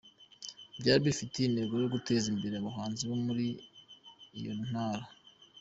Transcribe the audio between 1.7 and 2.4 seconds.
yo guteza